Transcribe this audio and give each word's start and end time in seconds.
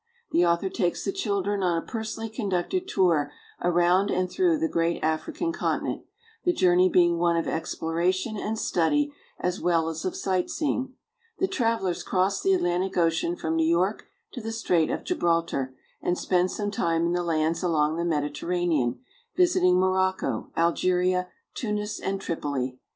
The 0.31 0.43
author 0.43 0.67
takes 0.69 1.05
the 1.05 1.11
children 1.11 1.61
on 1.61 1.77
a 1.77 1.85
personally 1.85 2.27
conducted 2.27 2.87
tour 2.87 3.31
around 3.61 4.09
and 4.09 4.27
through 4.31 4.57
the 4.57 4.67
great 4.67 4.99
African 5.03 5.51
continent, 5.53 6.01
the 6.43 6.51
journey 6.53 6.89
being 6.89 7.19
one 7.19 7.37
of 7.37 7.47
exploration 7.47 8.35
and 8.35 8.57
study 8.57 9.13
as 9.39 9.61
well 9.61 9.89
as 9.89 10.03
of 10.03 10.15
sight 10.15 10.49
seeing. 10.49 10.95
The 11.37 11.47
travelers 11.47 12.01
cross 12.01 12.41
the 12.41 12.53
Atlantic 12.55 12.97
Ocean 12.97 13.35
from 13.35 13.55
New 13.55 13.69
York 13.69 14.07
to 14.31 14.41
the 14.41 14.51
Strait 14.51 14.89
of 14.89 15.03
Gibraltar, 15.03 15.75
and 16.01 16.17
spend 16.17 16.49
some 16.49 16.71
time 16.71 17.05
in 17.05 17.13
the 17.13 17.21
lands 17.21 17.61
along 17.61 17.97
the 17.97 18.03
Mediterranean, 18.03 19.01
visiting 19.37 19.79
Morocco, 19.79 20.49
Algeria, 20.57 21.27
Tunis, 21.53 21.99
and 21.99 22.19
Tripoli. 22.19 22.79